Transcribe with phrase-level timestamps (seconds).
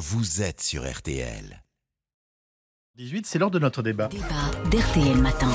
[0.00, 1.62] vous êtes sur RTL.
[2.96, 4.08] 18, c'est l'heure de notre débat.
[4.08, 5.50] Débat d'RTL Matin.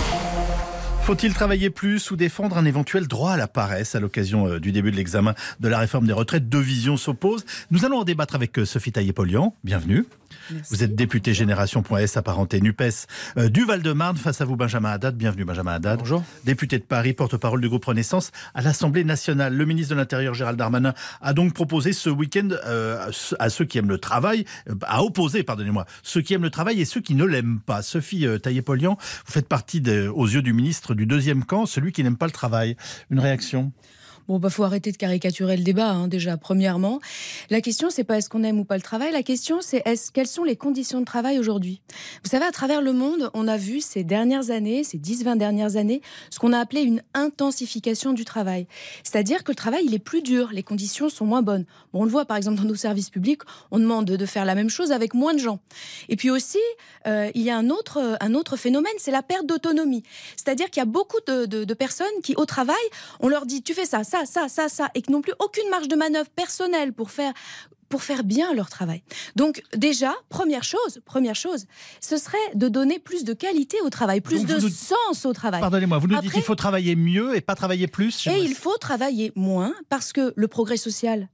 [1.02, 4.72] Faut-il travailler plus ou défendre un éventuel droit à la paresse à l'occasion euh, du
[4.72, 6.48] début de l'examen de la réforme des retraites?
[6.48, 7.44] Deux visions s'opposent.
[7.72, 9.56] Nous allons en débattre avec euh, Sophie Taillé-Polian.
[9.64, 10.06] Bienvenue.
[10.70, 13.08] Vous êtes député Génération.s apparenté NUPES
[13.38, 14.18] euh, du Val-de-Marne.
[14.18, 15.16] Face à vous, Benjamin Haddad.
[15.18, 16.00] Bienvenue, Benjamin Haddad.
[16.00, 16.24] Bonjour.
[16.44, 19.56] Député de Paris, porte-parole du groupe Renaissance à l'Assemblée nationale.
[19.56, 23.10] Le ministre de l'Intérieur, Gérald Darmanin, a donc proposé ce week-end euh,
[23.40, 26.80] à ceux qui aiment le travail, euh, à opposer, pardonnez-moi, ceux qui aiment le travail
[26.82, 27.82] et ceux qui ne l'aiment pas.
[27.82, 31.92] Sophie euh, Taillé-Polian, vous faites partie, de- aux yeux du ministre, du deuxième camp, celui
[31.92, 32.76] qui n'aime pas le travail.
[33.10, 33.72] Une réaction?
[34.28, 37.00] Bon, bah, faut arrêter de caricaturer le débat, hein, déjà, premièrement.
[37.52, 39.12] La question, c'est pas est-ce qu'on aime ou pas le travail.
[39.12, 41.82] La question, c'est est-ce, quelles sont les conditions de travail aujourd'hui?
[42.24, 45.76] Vous savez, à travers le monde, on a vu ces dernières années, ces 10-20 dernières
[45.76, 46.02] années,
[46.32, 48.66] ce qu'on a appelé une intensification du travail.
[49.04, 51.66] C'est-à-dire que le travail, il est plus dur, les conditions sont moins bonnes.
[51.94, 54.56] Bon, on le voit, par exemple, dans nos services publics, on demande de faire la
[54.56, 55.60] même chose avec moins de gens.
[56.10, 56.58] Et puis aussi,
[57.06, 60.02] euh, il y a un autre, un autre phénomène, c'est la perte d'autonomie.
[60.36, 62.76] C'est-à-dire qu'il y a beaucoup de, de- de personnes qui, au travail,
[63.20, 65.70] on leur dit tu fais ça, ça, ça, ça, ça, et qui n'ont plus aucune
[65.70, 67.34] marge de manœuvre personnelle pour faire
[67.88, 69.04] pour faire bien leur travail.
[69.36, 71.68] Donc déjà, première chose, première chose,
[72.02, 75.34] ce serait de donner plus de qualité au travail, plus Donc de nous- sens au
[75.34, 75.62] travail.
[75.62, 78.76] Pardonnez-moi, vous nous dites qu'il faut travailler mieux et pas travailler plus Et il faut
[78.78, 81.30] travailler moins parce que le progrès social,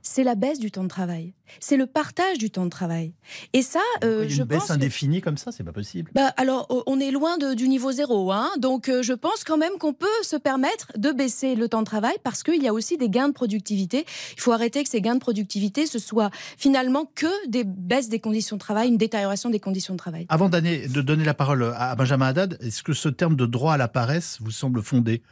[0.00, 3.12] c'est la baisse du temps de travail, c'est le partage du temps de travail.
[3.52, 4.68] Et ça, euh, Une je baisse pense.
[4.68, 6.10] que- indéfinie comme ça, c'est pas possible.
[6.14, 8.50] bah, alors, o- on est loin de- du niveau zéro, hein.
[8.58, 11.86] donc euh, je pense quand même qu'on peut se permettre de baisser le temps de
[11.86, 14.04] travail parce qu'il y a aussi des gains de productivité.
[14.36, 18.20] Il faut arrêter que ces gains de productivité, ce soit finalement que des baisses des
[18.20, 20.26] conditions de travail, une détérioration des conditions de travail.
[20.28, 23.76] Avant de donner la parole à Benjamin Haddad, est-ce que ce terme de droit à
[23.76, 25.22] la paresse vous semble fondé?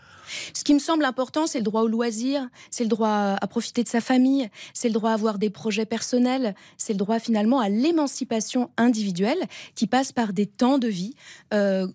[0.54, 3.82] Ce qui me semble important, c'est le droit au loisir, c'est le droit à profiter
[3.82, 6.03] de sa famille, c'est le droit à avoir des projets personnels,
[6.77, 9.42] c'est le droit finalement à l'émancipation individuelle
[9.74, 11.14] qui passe par des temps de vie
[11.52, 11.86] euh,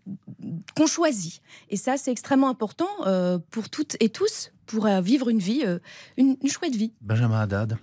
[0.76, 1.42] qu'on choisit.
[1.70, 5.64] Et ça, c'est extrêmement important euh, pour toutes et tous pour euh, vivre une vie,
[5.66, 5.80] euh,
[6.16, 6.94] une, une chouette vie.
[7.02, 7.78] Benjamin Haddad,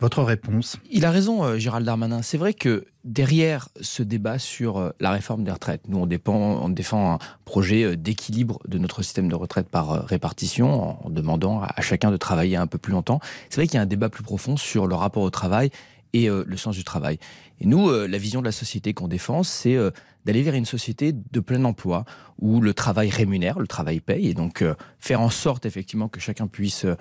[0.00, 0.76] votre réponse?
[0.90, 2.22] Il a raison, euh, Gérald Darmanin.
[2.22, 6.60] C'est vrai que derrière ce débat sur euh, la réforme des retraites, nous on, dépend,
[6.62, 11.10] on défend un projet euh, d'équilibre de notre système de retraite par euh, répartition, en
[11.10, 13.18] demandant à à chacun de travailler un peu plus longtemps.
[13.50, 15.70] C'est vrai qu'il y a un débat plus profond sur le rapport au travail
[16.14, 17.18] et euh, le sens du travail.
[17.60, 19.90] Et nous, euh, la vision de la société qu'on défend, c'est euh,
[20.24, 22.04] d'aller vers une société de plein emploi
[22.40, 26.20] où le travail rémunère, le travail paye, et donc euh, faire en sorte effectivement que
[26.20, 26.94] chacun puisse euh,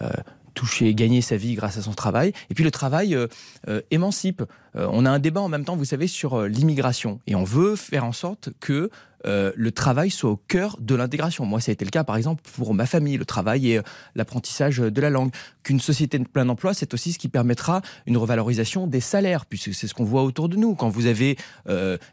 [0.00, 0.10] euh,
[0.54, 2.32] toucher, gagner sa vie grâce à son travail.
[2.50, 3.16] Et puis le travail
[3.92, 4.42] émancipe.
[4.78, 7.20] Euh, on a un débat en même temps, vous savez, sur euh, l'immigration.
[7.26, 8.90] Et on veut faire en sorte que
[9.26, 11.44] euh, le travail soit au cœur de l'intégration.
[11.44, 13.80] Moi, ça a été le cas, par exemple, pour ma famille, le travail et
[14.14, 15.32] l'apprentissage de la langue.
[15.64, 19.74] Qu'une société de plein emploi, c'est aussi ce qui permettra une revalorisation des salaires, puisque
[19.74, 20.76] c'est ce qu'on voit autour de nous.
[20.76, 21.36] Quand vous avez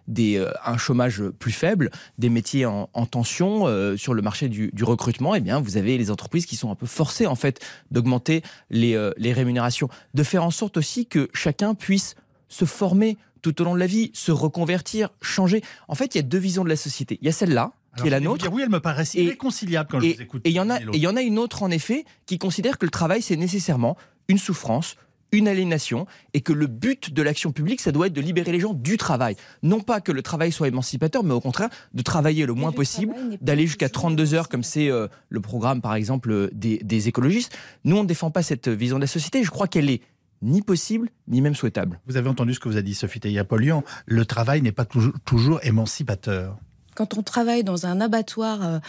[0.07, 3.67] des, un chômage plus faible, des métiers en, en tension
[3.97, 6.87] sur le marché du, recrutement, eh bien, vous avez les entreprises qui sont un peu
[6.87, 9.89] forcées, en fait, d'augmenter les, les rémunérations.
[10.15, 12.15] De faire en sorte aussi que chacun puisse
[12.49, 15.61] se former tout au long de la vie, se reconvertir, changer.
[15.87, 17.17] En fait, il y a deux visions de la société.
[17.21, 18.41] Il y a celle-là, qui Alors, est la je nautre.
[18.43, 20.41] dire, oui, elle me paraît irréconciliable quand je Et vous écoute.
[20.45, 22.91] et il y en a, y en une autre en effet qui considère que le
[22.91, 23.95] travail c'est nécessairement
[24.27, 24.95] une souffrance,
[25.31, 28.59] une aliénation, et que le but de l'action publique ça doit être de libérer les
[28.59, 29.35] gens du travail.
[29.63, 32.75] Non pas que le travail soit émancipateur, mais au contraire de travailler le moins le
[32.75, 36.77] possible, d'aller jusqu'à toujours 32 heures comme c'est euh, le programme par exemple euh, des,
[36.79, 37.55] des écologistes.
[37.85, 39.43] Nous on ne défend pas cette vision de la société.
[39.43, 40.01] Je crois qu'elle est
[40.45, 41.99] ni possible ni même souhaitable.
[42.07, 43.83] Vous avez entendu ce que vous a dit Sophie Taillé-Polian.
[44.05, 46.57] Le travail n'est pas toujours, toujours émancipateur.
[46.95, 48.79] Quand on travaille dans un abattoir euh,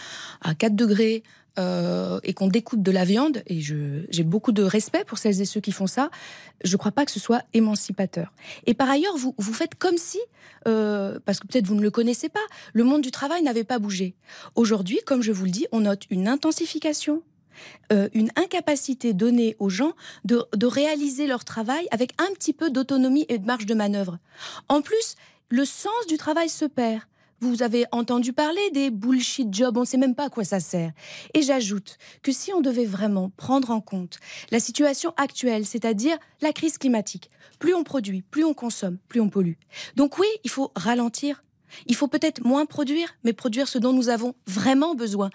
[0.41, 1.23] à 4 degrés
[1.59, 5.45] euh, et qu'on découpe de la viande, et j'ai beaucoup de respect pour celles et
[5.45, 6.09] ceux qui font ça,
[6.63, 8.31] je ne crois pas que ce soit émancipateur.
[8.65, 10.19] Et par ailleurs, vous, vous faites comme si,
[10.67, 12.39] euh, parce que peut-être vous ne le connaissez pas,
[12.73, 14.15] le monde du travail n'avait pas bougé.
[14.55, 17.23] Aujourd'hui, comme je vous le dis, on note une intensification.
[17.91, 19.93] Euh, une incapacité donnée aux gens
[20.25, 24.19] de, de réaliser leur travail avec un petit peu d'autonomie et de marge de manœuvre.
[24.69, 25.15] En plus,
[25.49, 27.01] le sens du travail se perd.
[27.39, 30.59] Vous avez entendu parler des bullshit jobs, on ne sait même pas à quoi ça
[30.59, 30.91] sert.
[31.35, 34.17] Et j'ajoute que si on devait vraiment prendre en compte
[34.49, 37.29] la situation actuelle, c'est-à-dire la crise climatique,
[37.59, 39.53] plus on produit, plus on consomme, plus on pollue.
[39.95, 41.43] Donc oui, il faut ralentir.
[41.85, 45.29] Il faut peut-être moins produire, mais produire ce dont nous avons vraiment besoin.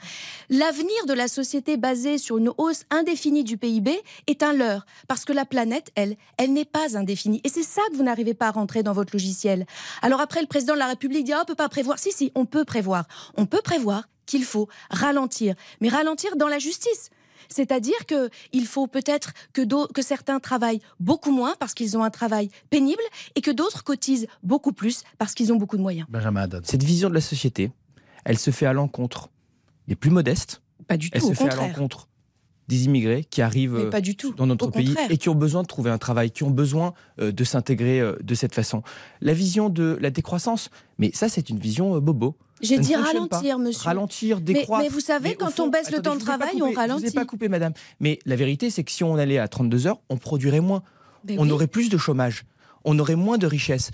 [0.50, 5.24] L'avenir de la société basée sur une hausse indéfinie du PIB est un leurre, parce
[5.24, 7.40] que la planète, elle, elle n'est pas indéfinie.
[7.44, 9.66] Et c'est ça que vous n'arrivez pas à rentrer dans votre logiciel.
[10.02, 11.98] Alors après, le président de la République dit, ah, on peut pas prévoir.
[11.98, 13.06] Si, si, on peut prévoir.
[13.36, 17.10] On peut prévoir qu'il faut ralentir, mais ralentir dans la justice.
[17.48, 19.62] C'est-à-dire que il faut peut-être que,
[19.92, 23.02] que certains travaillent beaucoup moins parce qu'ils ont un travail pénible
[23.34, 26.06] et que d'autres cotisent beaucoup plus parce qu'ils ont beaucoup de moyens.
[26.08, 26.66] Benjamin Haddad.
[26.66, 27.70] Cette vision de la société,
[28.24, 29.30] elle se fait à l'encontre
[29.88, 30.62] des plus modestes.
[30.86, 31.18] Pas du tout.
[31.18, 32.08] Elle au se fait à l'encontre
[32.68, 34.32] des immigrés qui arrivent euh, pas du tout.
[34.34, 35.10] dans notre pays contraire.
[35.10, 38.16] et qui ont besoin de trouver un travail, qui ont besoin euh, de s'intégrer euh,
[38.22, 38.82] de cette façon.
[39.20, 42.36] La vision de la décroissance, mais ça c'est une vision euh, bobo.
[42.62, 43.02] J'ai dit pas.
[43.02, 43.84] ralentir, monsieur.
[43.84, 44.82] Ralentir, décroître.
[44.82, 46.72] mais vous savez, Mais quand fond- on baisse le temps de travail, coupé, on Je
[46.74, 47.10] vous ai ralentit.
[47.10, 47.72] pas coupé, madame.
[48.00, 50.82] Mais la vérité, c'est que si on allait à 32 heures, on produirait moins.
[51.26, 51.50] Mais on oui.
[51.52, 52.44] aurait plus de chômage.
[52.84, 53.90] On aurait moins de richesse.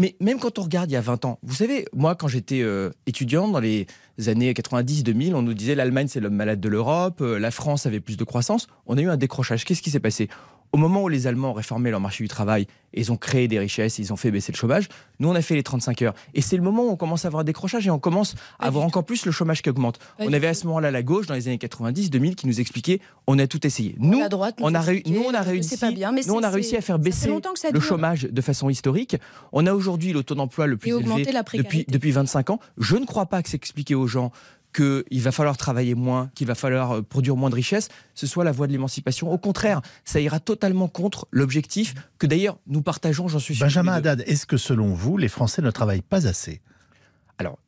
[0.00, 2.60] Mais même quand on regarde il y a 20 ans, vous savez, moi, quand j'étais
[2.62, 3.86] euh, étudiant dans les
[4.28, 7.98] années 90-2000, on nous disait l'Allemagne, c'est l'homme malade de l'Europe, euh, la France avait
[7.98, 8.68] plus de croissance.
[8.86, 9.64] On a eu un décrochage.
[9.64, 10.28] Qu'est-ce qui s'est passé?
[10.72, 13.58] Au moment où les Allemands ont réformé leur marché du travail, ils ont créé des
[13.58, 14.88] richesses, ils ont fait baisser le chômage,
[15.18, 16.14] nous, on a fait les 35 heures.
[16.34, 18.66] Et c'est le moment où on commence à avoir un décrochage et on commence à
[18.66, 19.98] avoir encore plus le chômage qui augmente.
[20.18, 23.38] On avait à ce moment-là la gauche, dans les années 90-2000, qui nous expliquait on
[23.38, 23.94] a tout essayé.
[23.98, 26.22] Nous, la droite, nous on a, réu- expliquait, nous, on a réussi, pas bien, mais
[26.26, 27.28] nous, on c'est- a réussi c'est- à faire baisser
[27.72, 29.16] le chômage de façon historique.
[29.52, 31.24] On a aujourd'hui le taux d'emploi le plus élevé
[31.58, 32.60] depuis, depuis 25 ans.
[32.78, 34.32] Je ne crois pas que c'est expliquer aux gens
[34.78, 38.44] qu'il va falloir travailler moins, qu'il va falloir euh, produire moins de richesses, ce soit
[38.44, 39.32] la voie de l'émancipation.
[39.32, 43.66] Au contraire, ça ira totalement contre l'objectif que d'ailleurs nous partageons, j'en suis sûr.
[43.66, 43.94] Benjamin.
[43.94, 46.60] Haddad, est-ce que selon vous, les Français ne travaillent pas assez?
[47.38, 47.58] Alors,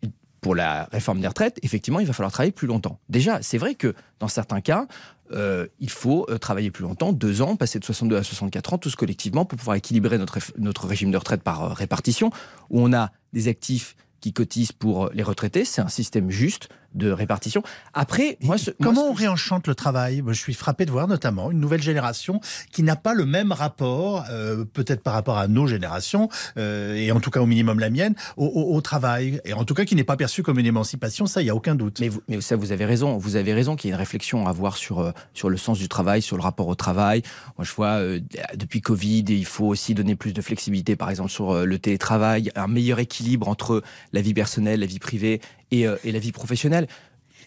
[0.41, 3.01] pour la réforme des retraites, effectivement, il va falloir travailler plus longtemps.
[3.09, 4.87] Déjà, c'est vrai que dans certains cas,
[5.33, 8.79] euh, il faut euh, travailler plus longtemps, deux ans, passer de 62 à 64 ans,
[8.79, 12.31] tous collectivement, pour pouvoir équilibrer notre, notre régime de retraite par répartition,
[12.71, 15.65] où on a des actifs qui cotisent pour les retraités.
[15.65, 17.63] C'est un système juste de répartition.
[17.95, 20.23] Après, moi, ce- moi, Comment ce on réenchante le travail?
[20.27, 22.41] Je suis frappé de voir notamment une nouvelle génération
[22.73, 27.13] qui n'a pas le même rapport, euh, peut-être par rapport à nos générations, euh, et
[27.13, 29.85] en tout cas au minimum la mienne, au, au- au travail, et en tout cas
[29.85, 32.01] qui n'est pas perçu comme une émancipation, ça, il n'y a aucun doute.
[32.01, 33.17] Mais, vous- mais ça, vous avez raison.
[33.19, 35.79] Vous avez raison qu'il y a une réflexion à avoir sur, euh, sur le sens
[35.79, 37.23] du travail, sur le rapport au travail.
[37.59, 38.21] Moi, je vois, euh,
[38.57, 42.51] depuis Covid, il faut aussi donner plus de flexibilité, par exemple, sur euh, le télétravail,
[42.57, 43.83] un meilleur équilibre entre
[44.13, 45.41] la vie personnelle, la vie privée
[45.71, 46.87] et, euh, et la vie professionnelle.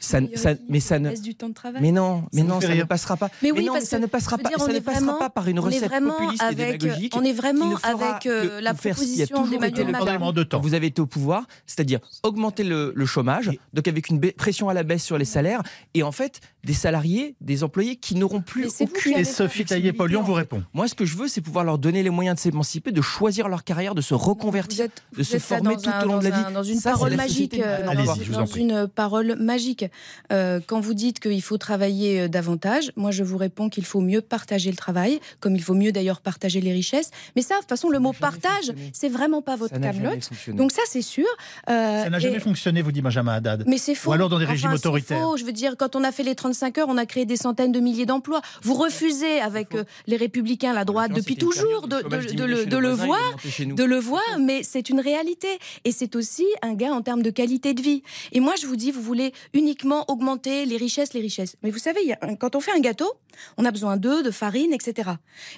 [0.03, 0.19] Ça,
[0.67, 1.81] mais ça ne, baisse du temps de travail.
[1.81, 3.29] mais non, mais non, ça ne passera pas.
[3.41, 4.49] Mais oui, ça ne passera pas.
[4.49, 7.13] dire, ça ne passera vraiment- pas par une recette populiste et avec, démagogique.
[7.15, 10.59] on est vraiment avec euh, la proposition d'Emmanuel Macron.
[10.61, 14.73] Vous avez été au pouvoir, c'est-à-dire augmenter le, le chômage, donc avec une pression à
[14.73, 15.63] la baisse sur les salaires,
[15.93, 20.33] et en fait des salariés, des employés qui n'auront plus aucune Et Sophie Taillé-Polion vous
[20.33, 20.63] répond.
[20.73, 23.47] Moi, ce que je veux, c'est pouvoir leur donner les moyens de s'émanciper, de choisir
[23.49, 26.53] leur carrière, de se reconvertir, de se former tout au long de la vie.
[26.53, 27.57] Dans une parole magique.
[27.57, 28.61] dans- Allez-y, je vous en dans prie.
[28.61, 29.85] une parole magique.
[30.31, 34.01] Euh, quand vous dites qu'il faut travailler euh, davantage, moi je vous réponds qu'il faut
[34.01, 37.11] mieux partager le travail, comme il faut mieux d'ailleurs partager les richesses.
[37.35, 40.29] Mais ça, de toute façon, le n'a mot partage, c'est vraiment pas votre Ça camelote.
[40.49, 41.25] Donc ça, c'est sûr.
[41.69, 43.63] Euh, Ça n'a et- jamais fonctionné, vous dit Benjamin Haddad.
[43.67, 44.09] Mais c'est faux.
[44.09, 45.21] Ou alors dans des Enfin, régimes c'est autoritaires.
[45.21, 45.37] faux.
[45.37, 47.71] Je veux dire, quand on a fait les 35 heures, on a créé des centaines
[47.71, 48.41] de milliers d'emplois.
[48.61, 52.65] Vous refusez, avec euh, les Républicains, la droite, depuis toujours, de, le de- de le,
[52.65, 53.19] de le voir.
[53.59, 55.47] De le voir, mais c'est une réalité.
[55.85, 58.03] Et c'est aussi un gain en termes de qualité de vie.
[58.31, 61.55] Et moi, je vous dis, vous voulez uniquement augmenter les richesses, les richesses.
[61.63, 63.11] Mais vous savez, quand on fait un gâteau,
[63.57, 65.11] on a besoin d'œufs, de farine, etc.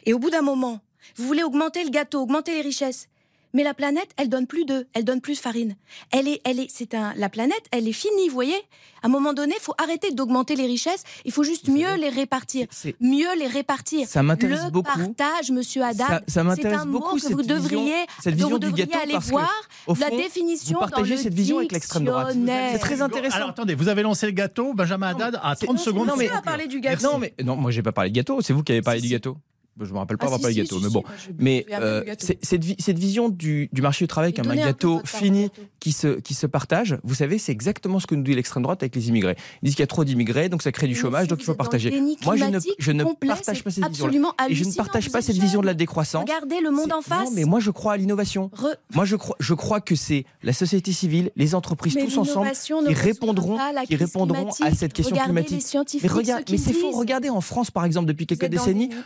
[0.06, 0.80] Et au bout d'un moment,
[1.16, 3.08] vous voulez augmenter le gâteau, augmenter les richesses.
[3.56, 5.76] Mais la planète, elle donne plus d'œufs, elle donne plus de farine.
[6.12, 8.54] Elle est, elle est, c'est un, la planète, elle est finie, vous voyez.
[9.02, 11.04] À un moment donné, il faut arrêter d'augmenter les richesses.
[11.24, 12.68] Il faut juste Vous mieux savez, les répartir,
[13.00, 14.10] mieux les répartir.
[14.10, 14.92] Ça m'intéresse Le beaucoup.
[15.16, 18.06] partage, Monsieur Haddad, Ça, ça c'est m'intéresse un mot beaucoup que cette vous devriez, vision,
[18.22, 19.50] cette dont vision vous du gâteau aller parce voir
[19.88, 22.36] que au la définition vous partagez dans le cette vision avec l'extrême droite.
[22.74, 23.38] C'est très intéressant.
[23.38, 26.08] Alors attendez, vous avez lancé le gâteau, Benjamin Haddad, à 30 secondes.
[26.08, 26.30] non, mais-
[26.68, 27.04] du gâteau.
[27.04, 28.42] Non, mais non, moi j'ai pas parlé de gâteau.
[28.42, 29.38] C'est vous qui avez parlé du gâteau.
[29.82, 31.04] Je me rappelle pas Ah, avoir si, parlé si, de gâteau, si, mais bon.
[31.38, 32.04] Mais pas euh,
[32.42, 35.50] cette, vi- cette vision du, du marché du travail comme un gâteau fini
[35.82, 38.82] qui se, qui se partage, vous savez, c'est exactement ce que nous dit l'extrême droite
[38.84, 39.36] avec les immigrés.
[39.62, 41.56] Ils disent qu'il y a trop d'immigrés, donc ça crée du chômage, donc il faut
[41.56, 41.92] partager.
[42.24, 44.08] Moi, je ne, je ne complet, partage pas cette vision-là.
[44.08, 46.22] absolument Et je ne partage pas cette vision de la décroissance.
[46.24, 47.26] Regardez le monde en face.
[47.26, 48.50] Non, mais moi je crois à l'innovation.
[48.56, 52.18] Re- Moi, je crois, je crois que c'est la société civile, les entreprises, Mais tous
[52.18, 52.50] ensemble,
[52.88, 55.66] qui répondront, pas la qui répondront à cette question climatique.
[55.94, 56.92] les Mais regarde, mais c'est faux.
[56.92, 59.02] Regardez en France, par exemple, depuis quelques décennies, déni.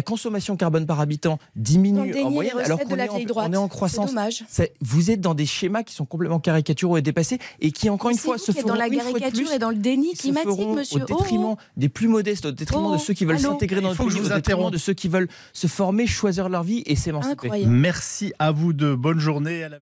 [0.00, 3.68] Le, la consommation carbone par habitant le diminue en moyenne, alors qu'on est, en- est
[3.68, 4.10] croissance.
[4.48, 8.10] C'est- Vous êtes dans des schémas qui sont complètement caricaturaux et dépassés et qui, encore
[8.10, 11.02] une fois, se feront dans la caricature plus, et dans le déni climatique, monsieur.
[11.02, 13.90] au détriment Oh, des plus modestes, au détriment Oh, de ceux qui veulent s'intégrer dans
[13.94, 17.48] que pays, au détriment de ceux qui veulent se former, choisir leur vie et s'émanciper.
[17.66, 18.96] Merci à vous deux.
[18.96, 19.64] Bonne journée.
[19.64, 19.78] à la-